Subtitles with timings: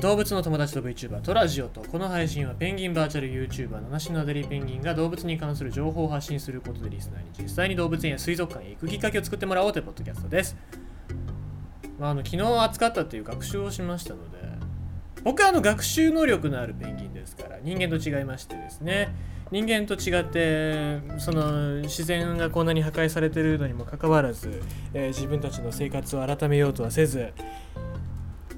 [0.00, 10.56] 動物の友達と VTuber トラジオとこの配信はペンギンバーチャル YouTuber 七種のアデリペンギンが動物に関する情報を発信することでリスナーに実際に動物園や水族館へ行くきっかけを作ってもらおうというポッドキャストです、
[11.98, 14.38] まあ、あの昨日扱ったっていう学習をしましたので
[15.24, 19.12] 僕はあの学習能力のあるペンギンですから人間と違いましてですね
[19.50, 24.62] 人間と違ってその自然がこんなに破壊されてるのにもかかわらず、
[24.94, 27.32] えー自分たちの生活を改めようとはせず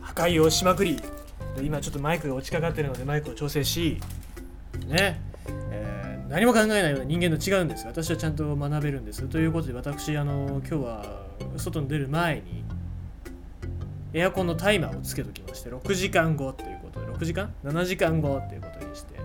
[0.02, 1.00] 破壊をしまくり
[1.56, 4.00] で今ちょっとマイクが落ちかかってるのでマイクを調整し
[4.86, 5.20] ね、
[5.70, 6.00] えー
[6.30, 7.84] 何も考えないような人間と違うんです。
[7.88, 9.24] 私はちゃんと学べるんです。
[9.24, 12.64] ということで私あの今日は外に出る前に
[14.12, 19.20] エアコンのタイマーをつけときまして6時間後ということで6時間 ?7 時間後ということにして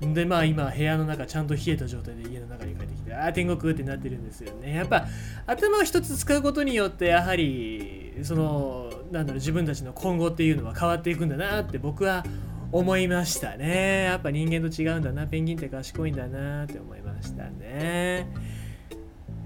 [0.00, 4.74] でまあ今部屋の中ちゃんと冷えた状態で家の中に帰ってきてああ天国ってなってるんですよね。
[4.74, 5.06] やっぱ
[5.46, 12.24] 頭を一つ使うことによってやはりそのなんだろう自分たちの今後っていうのは変わっていくんだなって僕は
[12.72, 14.04] 思いましたね。
[14.04, 15.26] やっぱ人間と違うんだな。
[15.26, 18.28] ペンギンって賢いんだなって思いましたね。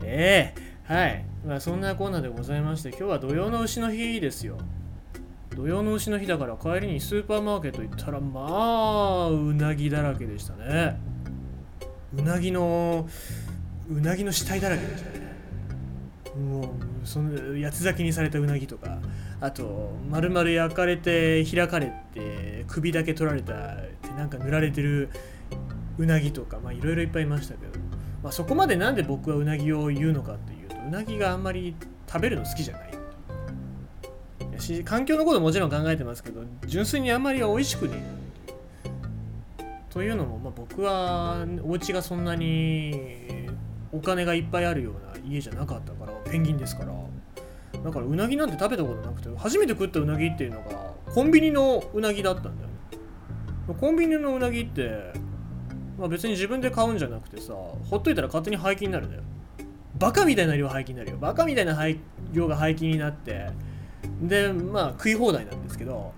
[0.03, 0.55] ええ。
[0.85, 1.25] はい。
[1.47, 4.59] まあそんなコーナーでございまして今日は土曜の牛の日ですよ。
[5.57, 11.01] 土曜の牛の日だから帰りにスーパーマーケット行ったらまあうなぎだらけでしたね。
[12.15, 13.09] うなぎの
[13.91, 15.25] うなぎの死体だらけでしたね。
[16.37, 18.99] もうその八つ咲きにされたうなぎとか
[19.41, 23.57] あと丸々焼かれて開かれて首だけ取られたっ
[24.03, 25.11] てなんか塗られてる
[25.99, 27.79] うなぎとかいろいろいっぱいいましたけど、
[28.23, 32.95] まあ、そこまでなんで僕はうなぎを言うのかっていうとうなぎがあんまり食べるの好きじゃない。
[34.61, 38.03] し環境のことももちろん考えてますけど純粋にあんまり美味しくね
[39.91, 43.49] というのも、まあ、僕はお家がそんなに
[43.93, 46.93] お金がいっぱいあるような家じゃなかったからペンギンですから。
[47.85, 53.75] だからうなぎなんて食べたことなくて初めて食ったうなぎっていうのがコンビニのうなぎだったんだよね。
[53.79, 55.13] コンビニのうなぎって、
[55.99, 59.23] まあ、別に自分で買うんじゃなくてさほっといたら勝手に廃棄になるんだよ。
[59.97, 61.19] バカみたいな量廃棄になるよ。
[61.19, 62.01] バカみたいな廃
[62.33, 63.47] 量が廃棄になって
[64.21, 66.13] でまあ食い放題なんですけど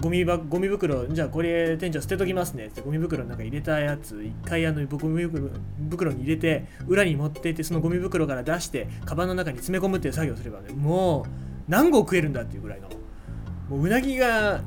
[0.00, 2.66] ゴミばゴミ袋じゃあこれ店長捨てときますね。
[2.66, 11.30] ってゴミ袋の中に入れたやつ一回あのゴミ袋に入れて裏に持っていってそのゴミ袋から出してカバンの中に詰め込むっていう作業をすればねもう
[11.68, 12.88] 何合食えるんだっていうぐらいの。
[13.68, 14.62] もううなぎが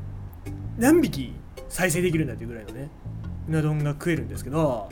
[0.77, 1.33] 何匹
[1.69, 2.89] 再生できるんだっていうぐらいのね
[3.49, 4.89] うな丼が食えるんですけど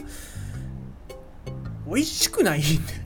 [1.88, 3.03] 美味しくないんだよ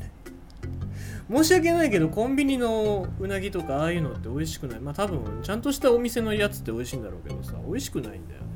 [1.30, 4.80] 申し訳ないけどコンビニのうなぎとかああいうのって美味しくない。
[4.80, 8.48] まあ多分ちゃんとしたお店のやつって美味しいんだろうけどさ美味しくないんだよね。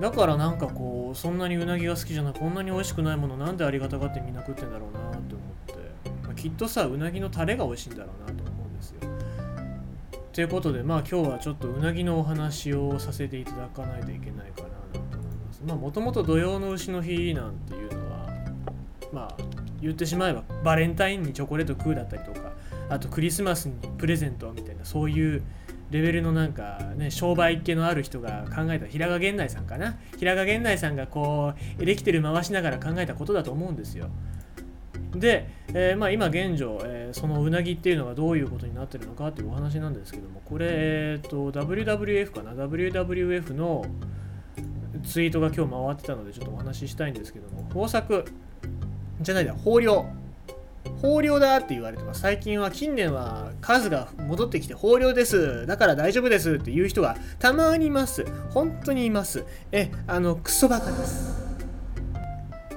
[0.00, 5.74] だからなんかこうそんなにうなぎが好きじゃないこんなに美味しくないものなんでありがたがってみんな食ってんだろうなって思って、
[6.24, 9.00] まあきっとさうなぎのタレが美味しいんだろうなと思うんですよ。
[10.32, 15.62] ということでまあ今日はちょっとうなぎのお話をさせていただかないといけないかなと思います。
[15.64, 18.26] まあもともと土曜の牛の日なんていうのは
[19.12, 19.36] まあ
[19.84, 22.52] 言ってしまえばバレンタインにチョコレート食うだったりとか
[22.88, 25.42] あとクリスマスにプレゼントみたいなそういう
[25.90, 29.96] レベルのなんかね商売系のある人が考えた平賀源内さんかな。
[30.18, 34.08] 平賀源内さんがこうエレキテル回しながら考えたことだと思うんですよ。
[35.14, 43.84] で、えーまあ、今現状、えーそのうなぎっていうのがどういうことになってるのかっていうお話なんですけどもこれ、えー、と WWF かな？WWF の
[45.04, 48.24] ツイートが今日回ってたのでちょっとお話ししたいんですけども豊作。
[49.20, 50.04] じゃないだ豊漁。
[51.02, 52.20] 豊漁だって言われてます。
[52.20, 55.66] 最近は近年は数が戻ってきて豊漁です。
[55.66, 58.24] だから大丈夫ですっていう人がたまにいます。
[58.50, 59.44] 本当にいます。
[59.72, 61.44] えあのクソバカです。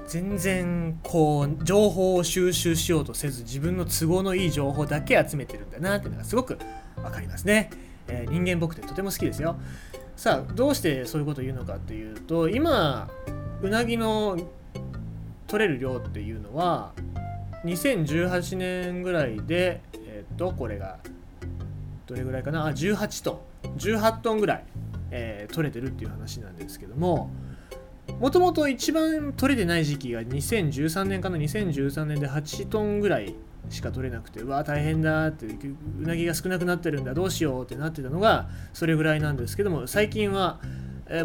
[0.08, 6.58] 全然こう情報を収集しようとせず自分の都合のいい情報だけ集めてるんだなっていうのがすごく
[7.04, 7.70] わかりますね、
[8.08, 9.58] えー人間僕ってとても好きですよ。
[10.16, 13.08] さあどうしてそういうことを言うのかっていうと今
[13.62, 14.40] うなぎの
[15.48, 16.94] 取れる量っていうのは
[17.66, 21.00] 2018年ぐらいでえっとこれが
[22.06, 22.66] どれぐらいかな？
[22.68, 23.68] あ18トン。
[23.78, 24.64] 18トンぐらい、
[25.12, 27.30] えー取れてるっていう話なんですけども
[28.20, 33.36] もともと一番取れてない時期が2013年かな？2013年で8トンぐらい
[33.70, 40.60] しか取れなくてうわ大変だってうなぎが少なくなってるんだどうしようってなってたのがそれぐらいなんですけども最近は、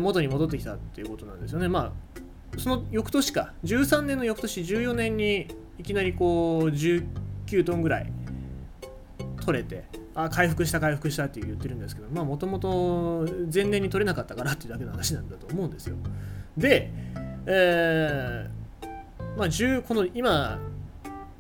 [0.01, 1.69] 元に戻ってきたっていうことなんですよね。
[1.69, 2.22] まあ
[2.59, 3.53] その翌年か。
[3.65, 8.13] 13年の翌年14年にいきなりこう19トンぐらい
[9.45, 9.85] 取れて
[10.15, 15.97] あ回復した回復したって言ってるんですけどまあもともと前年に取れなかったからっていうだけの話なんだと思うんですよ。
[16.57, 16.91] で、
[17.47, 18.63] えー
[19.37, 20.59] まあ、この今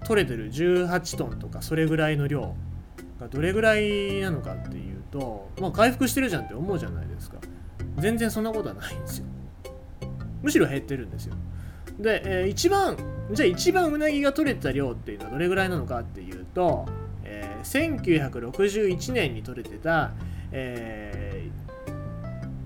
[0.05, 2.55] 取れてる18トンとかそれぐらいの量
[3.21, 7.37] がどれぐらいなのかっていうと、まあ、回復してるじゃんって思うじゃないですか。
[7.99, 9.27] 全然そんなことはないんですよ。
[10.43, 11.35] むしろ減ってるんですよ。
[11.99, 12.97] で、えー、一番
[13.33, 16.87] じゃあ一番うなぎが取れた量っていうのはどれぐらいなのかっていうと、
[17.25, 20.13] えー、1961年に取れてた、
[20.51, 21.49] え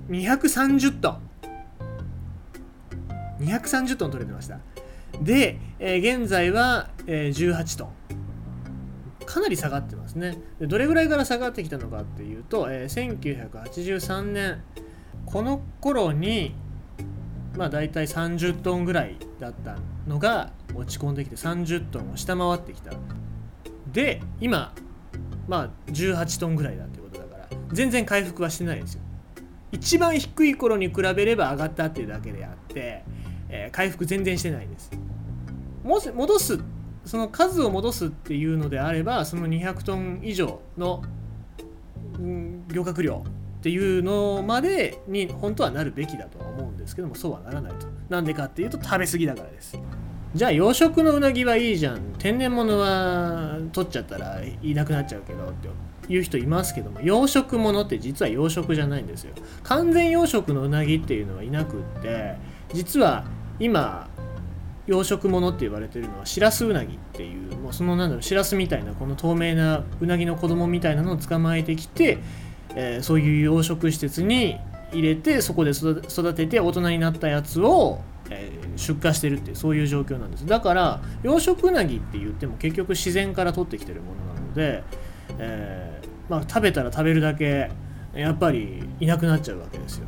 [0.09, 1.21] ー、230トン。
[3.41, 4.59] 230トン取れてました。
[5.21, 7.91] で、えー、現在は、えー、18トン。
[9.27, 10.39] かなり下がってますね。
[10.59, 14.63] でどれぐらいから下がってきたのかっていうと、えー、1983年
[15.27, 16.55] この頃に
[17.57, 19.77] まあ大体30トンぐらいだった
[20.07, 22.93] のが落ち込んできて30トンを下回ってきた。
[23.93, 24.73] で今
[25.49, 29.03] まあ18トンぐらいだってことだから全然回復はしてないですよ。
[29.73, 33.05] 一番低い頃に比べれば上がったっていうだけであって、
[33.49, 34.91] えー、回復全然してないです。
[35.83, 36.59] もし戻す
[37.05, 41.03] その数を戻すっていうのであればその200トン以上の、
[42.19, 43.23] うん、漁獲量
[43.67, 47.89] っていうのまでに本当はなるべきだとは思うんですけどもそうはならないと。
[48.09, 49.77] なんでかっていうと食べ過ぎだからです。
[50.35, 52.15] じゃあ養殖のうなぎはいいじゃん。
[52.17, 55.69] 天然物は取っちゃったらいなくなっちゃうけどって
[56.13, 59.35] いう人いますけども養殖物って実は養殖じゃないんですよ。
[59.65, 62.37] 完全養殖のうなぎっていうのはいなくって
[62.73, 63.25] 実は
[63.59, 64.09] 今
[64.87, 72.19] 養殖物って言われてるのはシラスウナギっていうもうそのなんだろうシラスみたいなこの透明なうなぎの子供みたいなのを捕まえてきて、
[72.77, 74.59] えー、そういう養殖施設に
[74.93, 78.01] 入れてそこで育てて大人になったやつを、
[78.31, 80.47] えー、出荷してるっていうそういう状況なんです。
[80.47, 84.85] だから養殖うなぎって言っても結局自然から取ってきてるものなので、
[85.39, 87.71] えー、まあ、食べたら食べるだけ
[88.15, 90.07] やっぱりいなくなっちゃうわけですよ。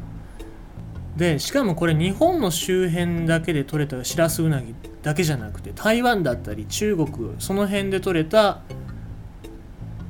[1.17, 7.09] でしかもこれ日本の周辺だけで取れたシラスウナギだけじゃなくて台湾だったり中国
[7.41, 8.61] その辺で取れた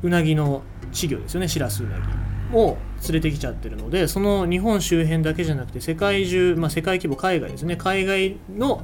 [0.03, 0.63] うなぎの
[0.93, 2.28] 稚魚ですよねシラスウナギ。
[2.53, 7.77] を連れてきちゃってるのでその日本周辺だけじゃなくて世界中、まあ、世界規模海外ですね。
[7.77, 8.83] 海外の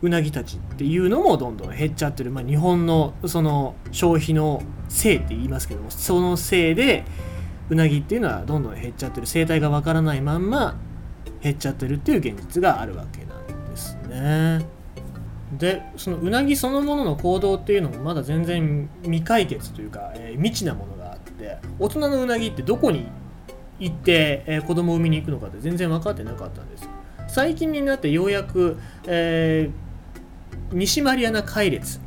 [0.00, 7.04] うなぎたちっていうのもどんどん減っちゃってる、まあ、日本のその消費のせいって言いますけどもそのせいで
[7.68, 9.26] うなぎっていうのはどんどん減っちゃってる。
[9.26, 10.76] 生態がわからないまんま
[11.42, 14.66] 減っちゃってるっていう現実があるわけなんですね。
[15.56, 20.97] でそのうなぎそのものの行動っていうのもまだ全然未解決というか、えー、未知なもの
[21.38, 23.06] って大人のうなぎってどこに
[23.78, 26.88] 行って、えー、子供を産みに行くのかって全然分かってなかったんです
[27.28, 32.00] 最近になってようやく、えー、西マリアナ海列、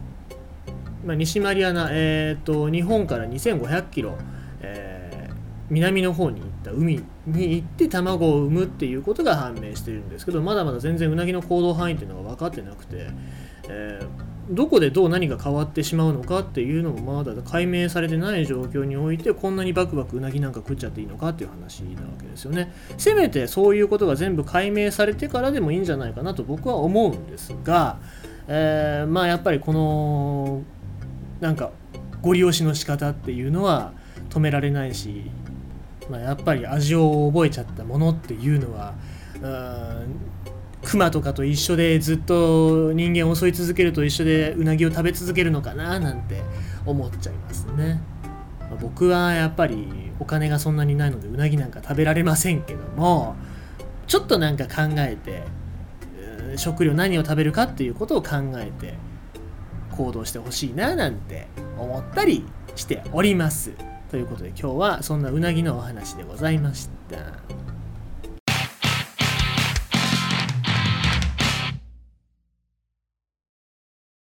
[1.05, 4.17] まあ、西マリアナ、えーと、日本から2500キロ、
[4.61, 5.01] えー
[5.71, 13.07] 南の方に行った海に行って卵を産むっていうことが判明してるんですけどまだまだ全然うなぎの行動範囲っていうのが分かってなくて、
[13.69, 14.07] えー、
[14.51, 22.73] どこでどう何が変わってしまうのかっていうのもまだ解明されてない状況においてこんなにバクバクうなぎなんか食っちゃっていいのかっていう話なわけですよね。
[22.97, 27.99] せめてそういうことが全部解明されてからでもいいんじゃないかなと僕は思うんですが、
[28.47, 30.63] えー、まあやっぱりこの
[31.39, 31.71] なんか
[32.21, 33.93] ご利用しの仕方っていうのは
[34.29, 35.31] 止められないし
[36.11, 38.95] まあ、やっぱり味を覚えちゃったものっていうのは
[40.91, 46.41] クマとかと一緒でずっと人間を襲い続けると一緒でうなぎを食べ続けるのかななんて
[46.85, 48.01] 思っちゃいますね。
[48.59, 49.87] まあ、僕はやっぱり
[50.19, 53.37] お金がそんなにないのでうなぎなんか食べられませんけども
[54.05, 55.43] ちょっとなんか考えて
[56.57, 58.95] 食料何を食べるかっていうことを考えて
[59.91, 62.45] 行動してほしいななんて思ったり
[62.75, 63.71] しております。
[64.09, 67.70] ということで今日はそんなうなぎのお話でございました。